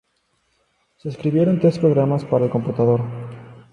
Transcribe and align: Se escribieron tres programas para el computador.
Se 0.97 1.09
escribieron 1.09 1.59
tres 1.59 1.77
programas 1.77 2.25
para 2.25 2.45
el 2.45 2.49
computador. 2.49 3.01